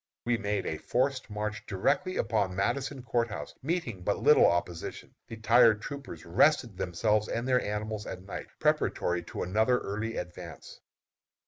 We 0.25 0.35
made 0.35 0.65
a 0.65 0.79
forced 0.79 1.29
march 1.29 1.63
directly 1.67 2.17
upon 2.17 2.55
Madison 2.55 3.03
Court 3.03 3.27
House, 3.27 3.53
meeting 3.61 4.01
but 4.01 4.17
little 4.17 4.47
opposition. 4.47 5.13
The 5.27 5.37
tired 5.37 5.79
troopers 5.79 6.25
rested 6.25 6.75
themselves 6.75 7.27
and 7.27 7.47
their 7.47 7.61
animals 7.61 8.07
at 8.07 8.23
night, 8.23 8.47
preparatory 8.59 9.21
to 9.25 9.43
another 9.43 9.77
early 9.77 10.17
advance. 10.17 10.79